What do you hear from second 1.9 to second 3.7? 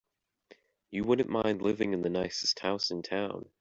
in the nicest house in town.